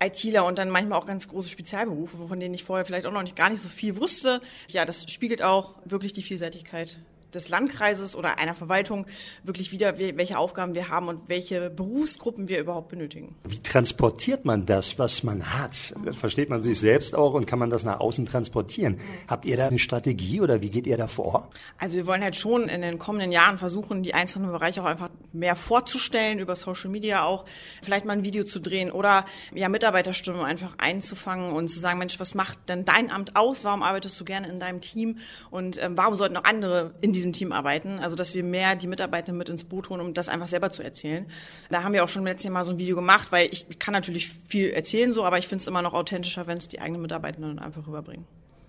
[0.06, 3.24] ITler und dann manchmal auch ganz große Spezialberufe, von denen ich vorher vielleicht auch noch
[3.24, 4.42] nicht gar nicht so viel wusste.
[4.68, 7.00] Ja, das spiegelt auch wirklich die Vielseitigkeit
[7.36, 9.06] des Landkreises oder einer Verwaltung
[9.44, 13.36] wirklich wieder, welche Aufgaben wir haben und welche Berufsgruppen wir überhaupt benötigen.
[13.44, 15.94] Wie transportiert man das, was man hat?
[16.14, 19.00] Versteht man sich selbst auch und kann man das nach außen transportieren?
[19.28, 21.50] Habt ihr da eine Strategie oder wie geht ihr da vor?
[21.78, 25.10] Also wir wollen halt schon in den kommenden Jahren versuchen, die einzelnen Bereiche auch einfach
[25.32, 27.46] mehr vorzustellen, über Social Media auch,
[27.82, 32.20] vielleicht mal ein Video zu drehen oder ja, Mitarbeiterstimmen einfach einzufangen und zu sagen, Mensch,
[32.20, 33.64] was macht denn dein Amt aus?
[33.64, 35.18] Warum arbeitest du gerne in deinem Team?
[35.50, 38.00] Und ähm, warum sollten auch andere in diesem Team arbeiten.
[38.00, 40.84] Also, dass wir mehr die Mitarbeiter mit ins Boot holen, um das einfach selber zu
[40.84, 41.26] erzählen.
[41.70, 43.94] Da haben wir auch schon letztes Jahr mal so ein Video gemacht, weil ich kann
[43.94, 47.02] natürlich viel erzählen so, aber ich finde es immer noch authentischer, wenn es die eigenen
[47.02, 48.26] Mitarbeitenden einfach rüberbringen.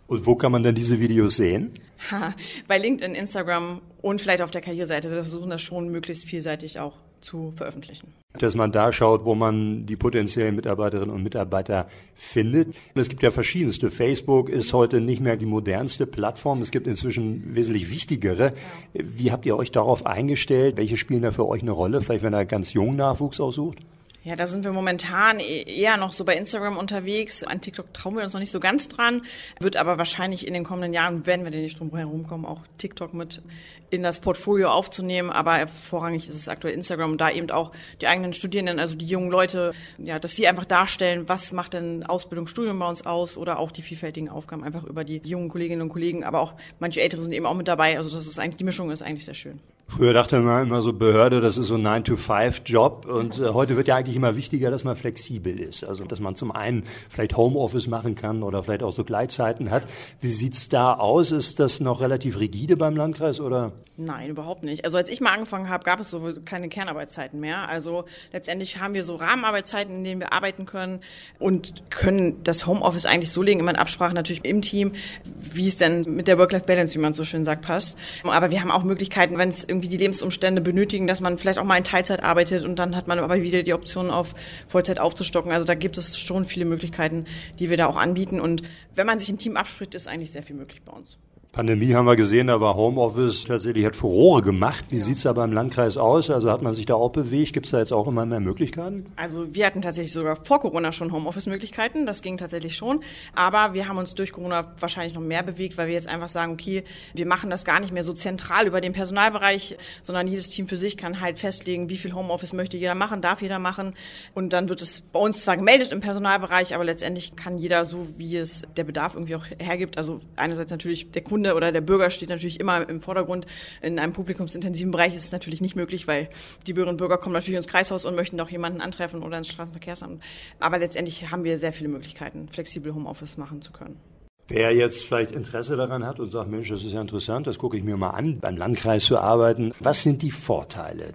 [0.06, 1.72] Und wo kann man denn diese Videos sehen?
[2.10, 2.34] Ha,
[2.68, 5.08] bei LinkedIn, Instagram und vielleicht auf der Karriereseite.
[5.08, 8.12] Wir versuchen das schon möglichst vielseitig auch zu veröffentlichen.
[8.38, 12.74] Dass man da schaut, wo man die potenziellen Mitarbeiterinnen und Mitarbeiter findet.
[12.94, 13.90] Es gibt ja verschiedenste.
[13.90, 16.60] Facebook ist heute nicht mehr die modernste Plattform.
[16.60, 18.52] Es gibt inzwischen wesentlich wichtigere.
[18.92, 20.76] Wie habt ihr euch darauf eingestellt?
[20.76, 22.00] Welche spielen da für euch eine Rolle?
[22.00, 23.78] Vielleicht, wenn er ganz jungen Nachwuchs aussucht?
[24.24, 27.44] Ja, da sind wir momentan e-, eher noch so bei Instagram unterwegs.
[27.44, 29.20] An TikTok trauen wir uns noch nicht so ganz dran.
[29.60, 32.62] Wird aber wahrscheinlich in den kommenden Jahren, wenn wir denn nicht drum herum kommen, auch
[32.78, 33.42] TikTok mit
[33.90, 35.28] in das Portfolio aufzunehmen.
[35.28, 39.06] Aber vorrangig ist es aktuell Instagram und da eben auch die eigenen Studierenden, also die
[39.06, 43.36] jungen Leute, ja, dass sie einfach darstellen, was macht denn Ausbildung, Studium bei uns aus
[43.36, 46.24] oder auch die vielfältigen Aufgaben einfach über die jungen Kolleginnen und Kollegen.
[46.24, 47.98] Aber auch manche Ältere sind eben auch mit dabei.
[47.98, 49.60] Also das ist eigentlich, die Mischung ist eigentlich sehr schön.
[49.96, 53.86] Früher dachte man immer so Behörde, das ist so ein 9-to-5-Job und äh, heute wird
[53.86, 55.84] ja eigentlich immer wichtiger, dass man flexibel ist.
[55.84, 59.86] Also dass man zum einen vielleicht Homeoffice machen kann oder vielleicht auch so Gleitzeiten hat.
[60.20, 61.30] Wie sieht's da aus?
[61.30, 63.70] Ist das noch relativ rigide beim Landkreis oder?
[63.96, 64.84] Nein, überhaupt nicht.
[64.84, 67.68] Also als ich mal angefangen habe, gab es so keine Kernarbeitszeiten mehr.
[67.68, 71.02] Also letztendlich haben wir so Rahmenarbeitszeiten, in denen wir arbeiten können
[71.38, 74.90] und können das Homeoffice eigentlich so legen, immer in Absprache natürlich im Team,
[75.24, 77.96] wie es denn mit der Work-Life-Balance, wie man so schön sagt, passt.
[78.24, 81.64] Aber wir haben auch Möglichkeiten, wenn es irgendwie die Lebensumstände benötigen, dass man vielleicht auch
[81.64, 84.34] mal in Teilzeit arbeitet und dann hat man aber wieder die Option auf
[84.68, 85.52] Vollzeit aufzustocken.
[85.52, 87.24] Also da gibt es schon viele Möglichkeiten,
[87.58, 88.40] die wir da auch anbieten.
[88.40, 88.62] Und
[88.94, 91.18] wenn man sich im Team abspricht, ist eigentlich sehr viel möglich bei uns.
[91.54, 94.86] Pandemie haben wir gesehen, da war Homeoffice tatsächlich hat Furore gemacht.
[94.88, 95.02] Wie ja.
[95.02, 96.28] sieht's da beim Landkreis aus?
[96.28, 97.52] Also hat man sich da auch bewegt?
[97.52, 99.06] Gibt's da jetzt auch immer mehr Möglichkeiten?
[99.14, 102.06] Also wir hatten tatsächlich sogar vor Corona schon Homeoffice-Möglichkeiten.
[102.06, 103.04] Das ging tatsächlich schon.
[103.36, 106.54] Aber wir haben uns durch Corona wahrscheinlich noch mehr bewegt, weil wir jetzt einfach sagen,
[106.54, 106.82] okay,
[107.14, 110.76] wir machen das gar nicht mehr so zentral über den Personalbereich, sondern jedes Team für
[110.76, 113.94] sich kann halt festlegen, wie viel Homeoffice möchte jeder machen, darf jeder machen.
[114.34, 118.08] Und dann wird es bei uns zwar gemeldet im Personalbereich, aber letztendlich kann jeder so,
[118.18, 119.98] wie es der Bedarf irgendwie auch hergibt.
[119.98, 123.46] Also einerseits natürlich der Kunde Kunde oder der Bürger steht natürlich immer im Vordergrund.
[123.82, 126.28] In einem publikumsintensiven Bereich ist es natürlich nicht möglich, weil
[126.66, 129.48] die Bürgerinnen und Bürger kommen natürlich ins Kreishaus und möchten auch jemanden antreffen oder ins
[129.48, 130.22] Straßenverkehrsamt.
[130.60, 134.00] Aber letztendlich haben wir sehr viele Möglichkeiten, flexibel Homeoffice machen zu können.
[134.48, 137.76] Wer jetzt vielleicht Interesse daran hat und sagt, Mensch, das ist ja interessant, das gucke
[137.76, 139.72] ich mir mal an, beim Landkreis zu arbeiten.
[139.80, 141.14] Was sind die Vorteile?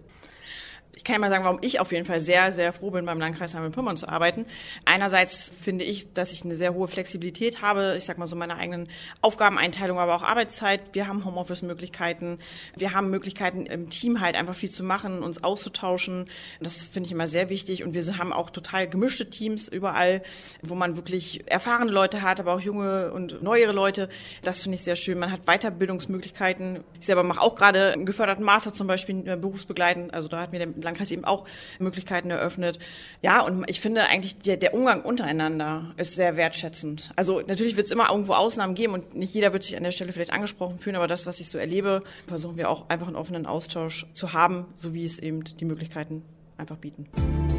[1.00, 3.20] Ich kann ja mal sagen, warum ich auf jeden Fall sehr, sehr froh bin, beim
[3.20, 4.46] Landkreis Hameln-Pyrmont zu arbeiten.
[4.84, 7.96] Einerseits finde ich, dass ich eine sehr hohe Flexibilität habe.
[7.98, 8.90] Ich sag mal so meine eigenen
[9.22, 10.82] Aufgabeneinteilung, aber auch Arbeitszeit.
[10.92, 12.40] Wir haben Homeoffice-Möglichkeiten.
[12.76, 16.26] Wir haben Möglichkeiten im Team halt einfach viel zu machen, uns auszutauschen.
[16.60, 17.86] Das finde ich immer sehr wichtig.
[17.86, 20.22] Und wir haben auch total gemischte Teams überall,
[20.64, 24.10] wo man wirklich erfahrene Leute hat, aber auch junge und neuere Leute.
[24.44, 25.18] Das finde ich sehr schön.
[25.18, 26.84] Man hat Weiterbildungsmöglichkeiten.
[27.00, 30.14] Ich selber mache auch gerade einen geförderten Master zum Beispiel äh, berufsbegleitend.
[30.14, 31.45] Also da hat mir der Landkreis eben auch
[31.80, 32.80] Möglichkeiten eröffnet.
[33.21, 37.12] Ja, und ich finde eigentlich, der, der Umgang untereinander ist sehr wertschätzend.
[37.15, 39.91] Also natürlich wird es immer irgendwo Ausnahmen geben und nicht jeder wird sich an der
[39.91, 43.15] Stelle vielleicht angesprochen fühlen, aber das, was ich so erlebe, versuchen wir auch einfach einen
[43.15, 46.23] offenen Austausch zu haben, so wie es eben die Möglichkeiten
[46.58, 47.08] einfach bieten.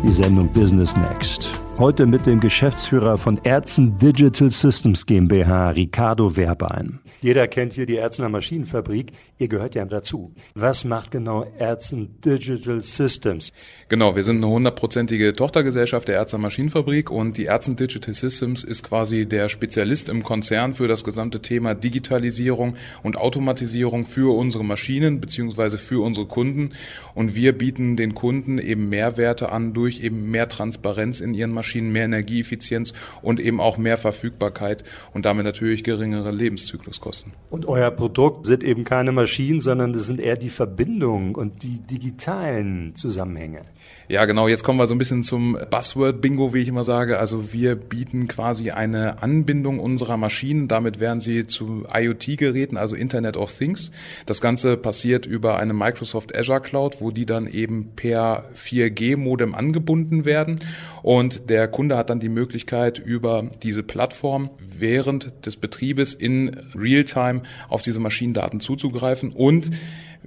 [0.05, 1.51] Die Sendung Business Next.
[1.79, 7.01] Heute mit dem Geschäftsführer von Ärzten Digital Systems GmbH, Ricardo Werbein.
[7.21, 9.13] Jeder kennt hier die Ärztener Maschinenfabrik.
[9.41, 10.35] Ihr gehört ja dazu.
[10.55, 13.53] Was macht genau Ärzten Digital Systems?
[13.89, 18.83] Genau, wir sind eine hundertprozentige Tochtergesellschaft der Ärztener Maschinenfabrik und die Ärzten Digital Systems ist
[18.83, 25.23] quasi der Spezialist im Konzern für das gesamte Thema Digitalisierung und Automatisierung für unsere Maschinen
[25.23, 26.75] beziehungsweise für unsere Kunden.
[27.15, 31.93] Und wir bieten den Kunden eben Mehrwerte an durch eben mehr Transparenz in ihren Maschinen,
[31.93, 37.33] mehr Energieeffizienz und eben auch mehr Verfügbarkeit und damit natürlich geringere Lebenszykluskosten.
[37.49, 39.30] Und euer Produkt sind eben keine Maschinen,
[39.61, 43.63] sondern das sind eher die Verbindungen und die digitalen Zusammenhänge.
[44.11, 44.49] Ja, genau.
[44.49, 47.21] Jetzt kommen wir so ein bisschen zum Buzzword-Bingo, wie ich immer sage.
[47.21, 50.67] Also wir bieten quasi eine Anbindung unserer Maschinen.
[50.67, 53.93] Damit werden sie zu IoT-Geräten, also Internet of Things.
[54.27, 60.25] Das Ganze passiert über eine Microsoft Azure Cloud, wo die dann eben per 4G-Modem angebunden
[60.25, 60.59] werden.
[61.05, 67.43] Und der Kunde hat dann die Möglichkeit, über diese Plattform während des Betriebes in Realtime
[67.69, 69.71] auf diese Maschinendaten zuzugreifen und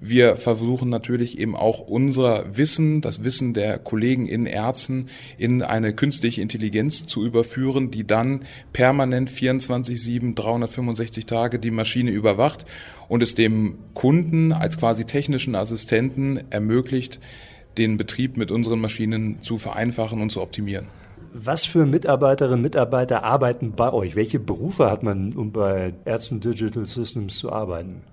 [0.06, 5.94] wir versuchen natürlich eben auch unser Wissen, das Wissen der Kollegen in Ärzten in eine
[5.94, 8.42] künstliche Intelligenz zu überführen, die dann
[8.74, 12.66] permanent 24-7, 365 Tage die Maschine überwacht
[13.08, 17.22] und es dem Kunden als quasi technischen Assistenten ermöglicht,
[17.78, 20.88] den Betrieb mit unseren Maschinen zu vereinfachen und zu optimieren.
[21.34, 24.16] Was für Mitarbeiterinnen und Mitarbeiter arbeiten bei euch?
[24.16, 28.04] Welche Berufe hat man, um bei Ärzten Digital Systems zu arbeiten?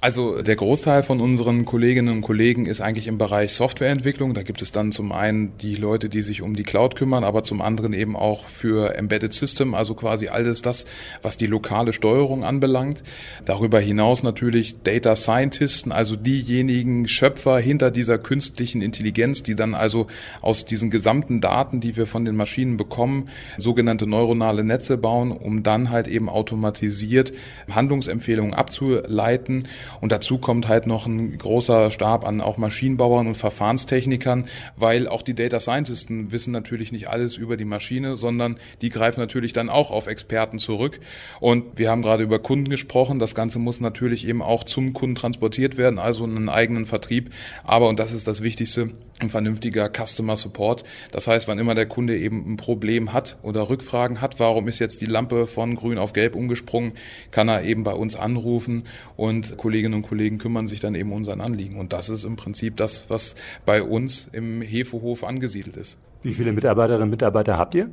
[0.00, 4.34] Also der Großteil von unseren Kolleginnen und Kollegen ist eigentlich im Bereich Softwareentwicklung.
[4.34, 7.42] Da gibt es dann zum einen die Leute, die sich um die Cloud kümmern, aber
[7.42, 10.84] zum anderen eben auch für Embedded System, also quasi alles das,
[11.22, 13.02] was die lokale Steuerung anbelangt.
[13.46, 20.08] Darüber hinaus natürlich Data Scientisten, also diejenigen Schöpfer hinter dieser künstlichen Intelligenz, die dann also
[20.42, 25.62] aus diesen gesamten Daten, die wir von den Maschinen bekommen, sogenannte neuronale Netze bauen, um
[25.62, 27.32] dann halt eben automatisiert
[27.70, 29.64] Handlungsempfehlungen abzuleiten
[30.00, 35.22] und dazu kommt halt noch ein großer Stab an auch Maschinenbauern und Verfahrenstechnikern, weil auch
[35.22, 39.68] die Data Scientisten wissen natürlich nicht alles über die Maschine, sondern die greifen natürlich dann
[39.68, 41.00] auch auf Experten zurück.
[41.40, 43.18] Und wir haben gerade über Kunden gesprochen.
[43.18, 47.30] Das Ganze muss natürlich eben auch zum Kunden transportiert werden, also einen eigenen Vertrieb.
[47.64, 48.90] Aber, und das ist das Wichtigste,
[49.24, 50.84] ein vernünftiger Customer Support.
[51.12, 54.78] Das heißt, wann immer der Kunde eben ein Problem hat oder Rückfragen hat, warum ist
[54.78, 56.92] jetzt die Lampe von grün auf gelb umgesprungen,
[57.30, 58.84] kann er eben bei uns anrufen
[59.16, 61.76] und Kolleginnen und Kollegen kümmern sich dann eben um sein Anliegen.
[61.78, 63.34] Und das ist im Prinzip das, was
[63.64, 65.98] bei uns im Hefehof angesiedelt ist.
[66.24, 67.90] Wie viele Mitarbeiterinnen und Mitarbeiter habt ihr?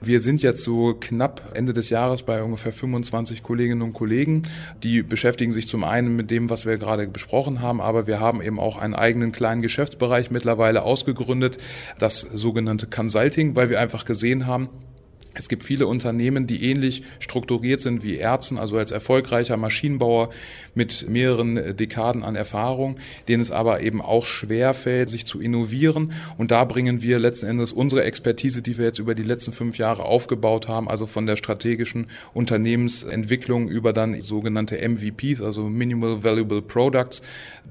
[0.00, 4.42] Wir sind jetzt so knapp Ende des Jahres bei ungefähr 25 Kolleginnen und Kollegen.
[4.82, 8.42] Die beschäftigen sich zum einen mit dem, was wir gerade besprochen haben, aber wir haben
[8.42, 11.58] eben auch einen eigenen kleinen Geschäftsbereich mittlerweile ausgegründet,
[12.00, 14.68] das sogenannte Consulting, weil wir einfach gesehen haben,
[15.34, 20.30] es gibt viele Unternehmen, die ähnlich strukturiert sind wie Ärzten, also als erfolgreicher Maschinenbauer
[20.74, 22.96] mit mehreren Dekaden an Erfahrung,
[23.28, 26.12] denen es aber eben auch schwer fällt, sich zu innovieren.
[26.38, 29.78] Und da bringen wir letzten Endes unsere Expertise, die wir jetzt über die letzten fünf
[29.78, 36.62] Jahre aufgebaut haben, also von der strategischen Unternehmensentwicklung über dann sogenannte MVPs, also Minimal Valuable
[36.62, 37.22] Products,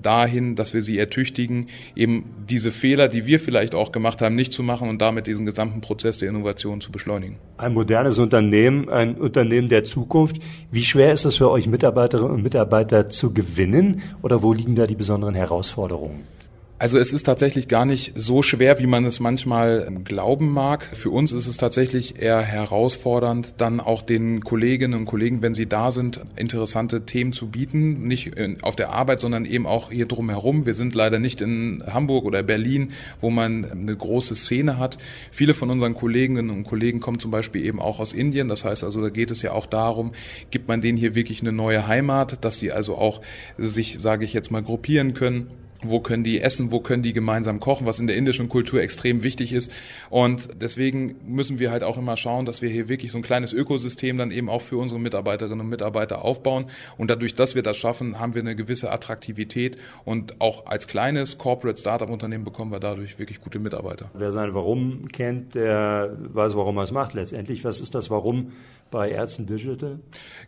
[0.01, 4.53] dahin, dass wir sie ertüchtigen, eben diese Fehler, die wir vielleicht auch gemacht haben, nicht
[4.53, 7.37] zu machen und damit diesen gesamten Prozess der Innovation zu beschleunigen.
[7.57, 10.37] Ein modernes Unternehmen, ein Unternehmen der Zukunft.
[10.71, 14.85] Wie schwer ist es für euch Mitarbeiterinnen und Mitarbeiter zu gewinnen oder wo liegen da
[14.85, 16.36] die besonderen Herausforderungen?
[16.79, 20.87] Also es ist tatsächlich gar nicht so schwer, wie man es manchmal glauben mag.
[20.93, 25.65] Für uns ist es tatsächlich eher herausfordernd, dann auch den Kolleginnen und Kollegen, wenn sie
[25.65, 28.07] da sind, interessante Themen zu bieten.
[28.07, 30.67] Nicht auf der Arbeit, sondern eben auch hier drumherum.
[30.67, 34.99] Wir sind leider nicht in Hamburg oder Berlin, wo man eine große Szene hat.
[35.31, 38.49] Viele von unseren Kolleginnen und Kollegen kommen zum Beispiel eben auch aus Indien.
[38.49, 40.11] Das heißt also, da geht es ja auch darum,
[40.51, 43.21] gibt man denen hier wirklich eine neue Heimat, dass sie also auch
[43.57, 45.49] sich, sage ich jetzt mal, gruppieren können
[45.83, 49.23] wo können die essen, wo können die gemeinsam kochen, was in der indischen Kultur extrem
[49.23, 49.71] wichtig ist.
[50.09, 53.53] Und deswegen müssen wir halt auch immer schauen, dass wir hier wirklich so ein kleines
[53.53, 56.65] Ökosystem dann eben auch für unsere Mitarbeiterinnen und Mitarbeiter aufbauen.
[56.97, 59.77] Und dadurch, dass wir das schaffen, haben wir eine gewisse Attraktivität.
[60.05, 64.09] Und auch als kleines Corporate Startup Unternehmen bekommen wir dadurch wirklich gute Mitarbeiter.
[64.13, 67.63] Wer sein Warum kennt, der weiß, warum er es macht letztendlich.
[67.63, 68.51] Was ist das Warum
[68.91, 69.99] bei Ärzten Digital?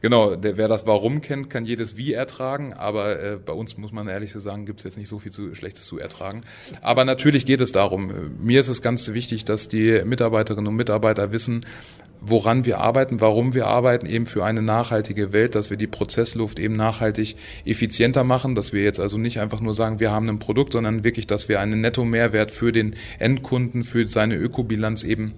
[0.01, 3.91] Genau, der, wer das Warum kennt, kann jedes Wie ertragen, aber äh, bei uns muss
[3.91, 6.41] man ehrlich so sagen, gibt es jetzt nicht so viel zu, Schlechtes zu ertragen.
[6.81, 11.31] Aber natürlich geht es darum, mir ist es ganz wichtig, dass die Mitarbeiterinnen und Mitarbeiter
[11.31, 11.61] wissen,
[12.21, 16.59] woran wir arbeiten, warum wir arbeiten, eben für eine nachhaltige Welt, dass wir die Prozessluft
[16.59, 20.39] eben nachhaltig effizienter machen, dass wir jetzt also nicht einfach nur sagen, wir haben ein
[20.39, 25.33] Produkt, sondern wirklich, dass wir einen Netto-Mehrwert für den Endkunden, für seine Ökobilanz eben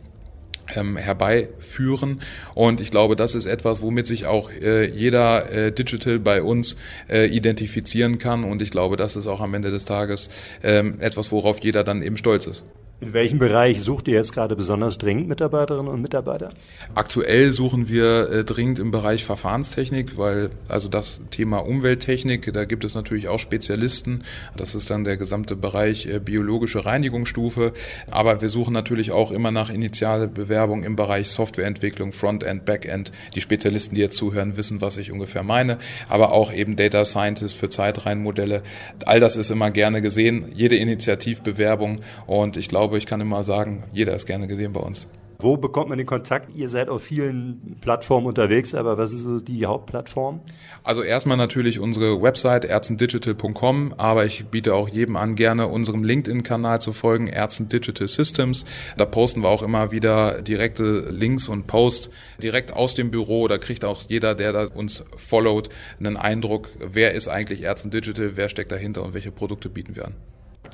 [0.76, 2.22] ähm, herbeiführen.
[2.54, 6.76] Und ich glaube, das ist etwas, womit sich auch äh, jeder äh, Digital bei uns
[7.10, 8.44] äh, identifizieren kann.
[8.44, 10.30] Und ich glaube, das ist auch am Ende des Tages
[10.64, 12.64] ähm, etwas, worauf jeder dann eben stolz ist.
[13.02, 16.50] In welchem Bereich sucht ihr jetzt gerade besonders dringend Mitarbeiterinnen und Mitarbeiter?
[16.94, 22.84] Aktuell suchen wir äh, dringend im Bereich Verfahrenstechnik, weil also das Thema Umwelttechnik, da gibt
[22.84, 24.24] es natürlich auch Spezialisten.
[24.56, 27.74] Das ist dann der gesamte Bereich äh, biologische Reinigungsstufe.
[28.12, 33.12] Aber wir suchen natürlich auch immer nach initiale Bewerbung im Bereich Softwareentwicklung, Frontend, Backend.
[33.34, 35.80] Die Spezialisten, die jetzt zuhören, wissen, was ich ungefähr meine.
[36.08, 38.62] Aber auch eben Data Scientist für Zeitreihenmodelle.
[39.08, 40.52] All das ist immer gerne gesehen.
[40.54, 41.96] Jede Initiativbewerbung.
[42.28, 45.08] Und ich glaube, glaube, ich kann immer sagen, jeder ist gerne gesehen bei uns.
[45.40, 46.54] Wo bekommt man den Kontakt?
[46.56, 50.42] Ihr seid auf vielen Plattformen unterwegs, aber was ist so die Hauptplattform?
[50.84, 56.82] Also erstmal natürlich unsere Website erzendigital.com, aber ich biete auch jedem an, gerne unserem LinkedIn-Kanal
[56.82, 58.66] zu folgen, Ärzten Digital Systems.
[58.98, 62.10] Da posten wir auch immer wieder direkte Links und Posts
[62.44, 63.48] direkt aus dem Büro.
[63.48, 68.34] Da kriegt auch jeder, der da uns followt, einen Eindruck, wer ist eigentlich Ärzten Digital,
[68.36, 70.16] wer steckt dahinter und welche Produkte bieten wir an.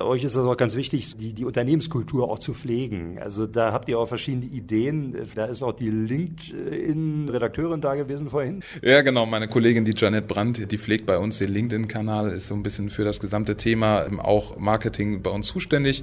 [0.00, 3.18] Euch ist es auch ganz wichtig, die, die Unternehmenskultur auch zu pflegen.
[3.20, 5.16] Also da habt ihr auch verschiedene Ideen.
[5.34, 8.62] Da ist auch die LinkedIn-Redakteurin da gewesen vorhin.
[8.82, 9.26] Ja, genau.
[9.26, 12.90] Meine Kollegin, die Janet Brandt, die pflegt bei uns den LinkedIn-Kanal, ist so ein bisschen
[12.90, 16.02] für das gesamte Thema auch Marketing bei uns zuständig.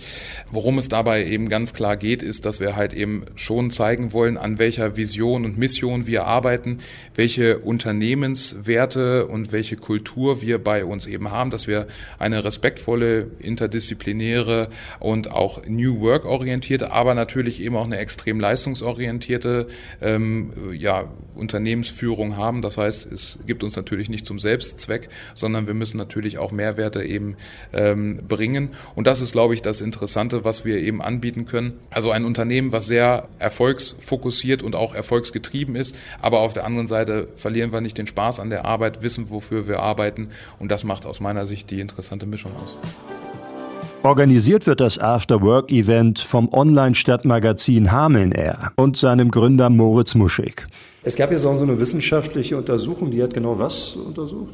[0.52, 4.38] Worum es dabei eben ganz klar geht, ist, dass wir halt eben schon zeigen wollen,
[4.38, 6.80] an welcher Vision und Mission wir arbeiten,
[7.16, 11.88] welche Unternehmenswerte und welche Kultur wir bei uns eben haben, dass wir
[12.20, 14.70] eine respektvolle, interdisziplinäre interdisziplinäre
[15.00, 19.68] und auch New Work orientierte, aber natürlich eben auch eine extrem leistungsorientierte
[20.02, 22.62] ähm, ja, Unternehmensführung haben.
[22.62, 27.04] Das heißt, es gibt uns natürlich nicht zum Selbstzweck, sondern wir müssen natürlich auch Mehrwerte
[27.04, 27.36] eben
[27.74, 28.70] ähm, bringen.
[28.96, 31.74] Und das ist, glaube ich, das Interessante, was wir eben anbieten können.
[31.90, 37.30] Also ein Unternehmen, was sehr erfolgsfokussiert und auch erfolgsgetrieben ist, aber auf der anderen Seite
[37.36, 40.30] verlieren wir nicht den Spaß an der Arbeit, wissen, wofür wir arbeiten.
[40.60, 42.78] Und das macht aus meiner Sicht die interessante Mischung aus.
[44.06, 50.68] Organisiert wird das After-Work-Event vom Online-Stadtmagazin Hameln Air und seinem Gründer Moritz Muschig.
[51.02, 54.54] Es gab ja so eine wissenschaftliche Untersuchung, die hat genau was untersucht?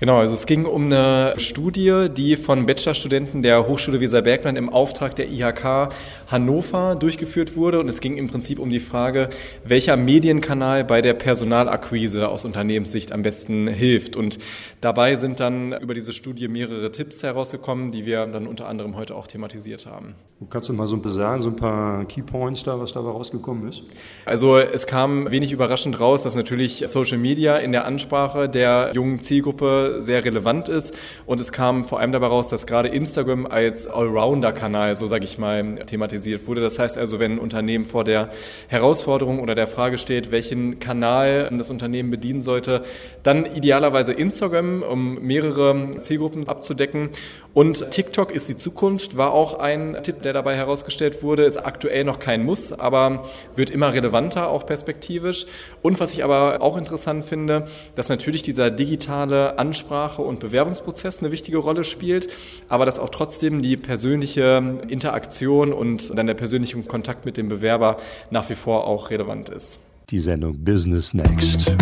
[0.00, 5.14] Genau, also es ging um eine Studie, die von Bachelorstudenten der Hochschule Weserbergland im Auftrag
[5.14, 5.90] der IHK
[6.26, 7.80] Hannover durchgeführt wurde.
[7.80, 9.28] Und es ging im Prinzip um die Frage,
[9.62, 14.16] welcher Medienkanal bei der Personalakquise aus Unternehmenssicht am besten hilft.
[14.16, 14.38] Und
[14.80, 19.14] dabei sind dann über diese Studie mehrere Tipps herausgekommen, die wir dann unter anderem heute
[19.14, 20.14] auch thematisiert haben.
[20.48, 23.68] Kannst du mal so ein bisschen sagen, so ein paar Keypoints da, was dabei rausgekommen
[23.68, 23.82] ist?
[24.24, 29.20] Also es kam wenig überraschend raus, dass natürlich Social Media in der Ansprache der jungen
[29.20, 30.96] Zielgruppe sehr relevant ist.
[31.26, 35.38] Und es kam vor allem dabei raus, dass gerade Instagram als Allrounder-Kanal, so sage ich
[35.38, 36.60] mal, thematisiert wurde.
[36.60, 38.30] Das heißt also, wenn ein Unternehmen vor der
[38.68, 42.82] Herausforderung oder der Frage steht, welchen Kanal das Unternehmen bedienen sollte,
[43.22, 47.10] dann idealerweise Instagram, um mehrere Zielgruppen abzudecken.
[47.52, 51.42] Und TikTok ist die Zukunft, war auch ein Tipp, der dabei herausgestellt wurde.
[51.42, 53.24] Ist aktuell noch kein Muss, aber
[53.56, 55.46] wird immer relevanter, auch perspektivisch.
[55.82, 61.32] Und was ich aber auch interessant finde, dass natürlich dieser digitale Ansprache und Bewerbungsprozess eine
[61.32, 62.28] wichtige Rolle spielt,
[62.68, 67.96] aber dass auch trotzdem die persönliche Interaktion und dann der persönliche Kontakt mit dem Bewerber
[68.30, 69.78] nach wie vor auch relevant ist
[70.10, 71.76] die Sendung Business Next.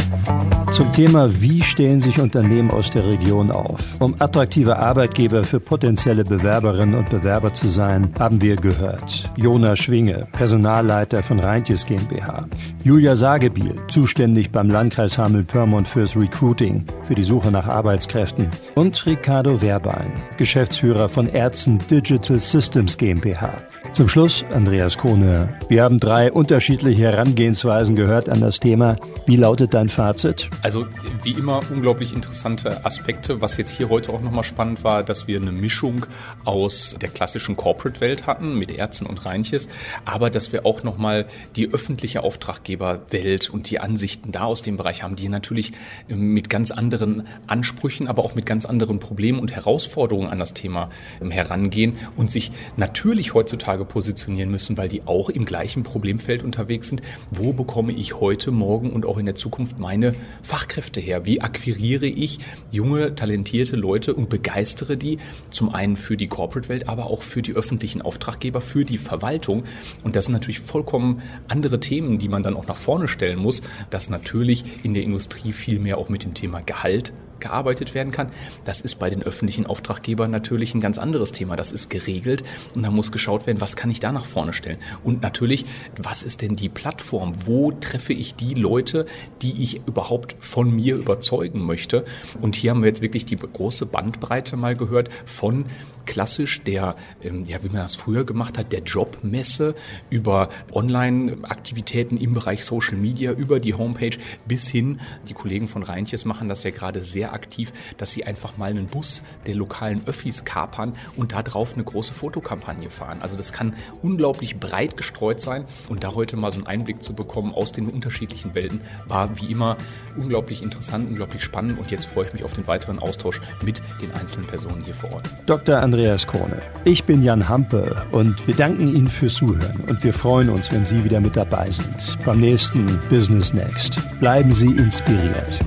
[0.72, 3.82] Zum Thema, wie stellen sich Unternehmen aus der Region auf?
[4.00, 9.24] Um attraktive Arbeitgeber für potenzielle Bewerberinnen und Bewerber zu sein, haben wir gehört.
[9.36, 12.46] Jona Schwinge, Personalleiter von Reintjes GmbH.
[12.84, 18.48] Julia Sagebiel, zuständig beim Landkreis Hameln-Pyrmont fürs Recruiting, für die Suche nach Arbeitskräften.
[18.74, 23.50] Und Ricardo Werbein, Geschäftsführer von Ärzten Digital Systems GmbH.
[23.92, 25.48] Zum Schluss Andreas Kohne.
[25.68, 28.96] Wir haben drei unterschiedliche Herangehensweisen gehört gehört an das Thema.
[29.26, 30.50] Wie lautet dein Fazit?
[30.62, 30.86] Also
[31.22, 33.40] wie immer unglaublich interessante Aspekte.
[33.40, 36.06] Was jetzt hier heute auch nochmal spannend war, dass wir eine Mischung
[36.44, 39.68] aus der klassischen Corporate-Welt hatten mit Ärzten und Reinches,
[40.04, 45.04] aber dass wir auch nochmal die öffentliche Auftraggeberwelt und die Ansichten da aus dem Bereich
[45.04, 45.72] haben, die natürlich
[46.08, 50.88] mit ganz anderen Ansprüchen, aber auch mit ganz anderen Problemen und Herausforderungen an das Thema
[51.20, 56.88] ähm, herangehen und sich natürlich heutzutage positionieren müssen, weil die auch im gleichen Problemfeld unterwegs
[56.88, 57.02] sind.
[57.30, 61.26] Wo bekomme ich heute, morgen und auch in der Zukunft meine Fachkräfte her?
[61.26, 62.38] Wie akquiriere ich
[62.70, 65.18] junge, talentierte Leute und begeistere die
[65.50, 69.64] zum einen für die Corporate-Welt, aber auch für die öffentlichen Auftraggeber, für die Verwaltung?
[70.04, 73.62] Und das sind natürlich vollkommen andere Themen, die man dann auch nach vorne stellen muss,
[73.90, 78.30] dass natürlich in der Industrie viel mehr auch mit dem Thema Gehalt gearbeitet werden kann.
[78.64, 81.56] Das ist bei den öffentlichen Auftraggebern natürlich ein ganz anderes Thema.
[81.56, 84.78] Das ist geregelt und da muss geschaut werden, was kann ich da nach vorne stellen.
[85.04, 85.66] Und natürlich,
[85.96, 87.34] was ist denn die Plattform?
[87.46, 89.06] Wo treffe ich die Leute,
[89.42, 92.04] die ich überhaupt von mir überzeugen möchte?
[92.40, 95.66] Und hier haben wir jetzt wirklich die große Bandbreite mal gehört von
[96.08, 99.74] klassisch der, ähm, ja, wie man das früher gemacht hat, der Jobmesse
[100.08, 104.16] über Online-Aktivitäten im Bereich Social Media, über die Homepage
[104.46, 108.24] bis hin, die Kollegen von Reintjes machen das ja gerade sehr sehr aktiv, dass sie
[108.24, 113.18] einfach mal einen Bus der lokalen Öffis kapern und da drauf eine große Fotokampagne fahren.
[113.20, 117.14] Also das kann unglaublich breit gestreut sein und da heute mal so einen Einblick zu
[117.14, 119.76] bekommen aus den unterschiedlichen Welten war wie immer
[120.16, 124.12] unglaublich interessant, unglaublich spannend und jetzt freue ich mich auf den weiteren Austausch mit den
[124.12, 125.28] einzelnen Personen hier vor Ort.
[125.46, 125.78] Dr.
[125.78, 130.48] Andreas Krone, ich bin Jan Hampe und wir danken Ihnen fürs Zuhören und wir freuen
[130.48, 133.98] uns, wenn Sie wieder mit dabei sind beim nächsten Business Next.
[134.18, 135.58] Bleiben Sie inspiriert.